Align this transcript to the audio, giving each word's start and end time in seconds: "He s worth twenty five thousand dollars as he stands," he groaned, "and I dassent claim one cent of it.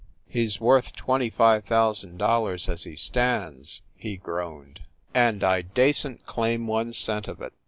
"He 0.27 0.45
s 0.45 0.59
worth 0.59 0.95
twenty 0.95 1.29
five 1.29 1.63
thousand 1.65 2.17
dollars 2.17 2.67
as 2.67 2.85
he 2.85 2.95
stands," 2.95 3.83
he 3.95 4.17
groaned, 4.17 4.79
"and 5.13 5.43
I 5.43 5.61
dassent 5.61 6.25
claim 6.25 6.65
one 6.65 6.91
cent 6.93 7.27
of 7.27 7.39
it. 7.39 7.53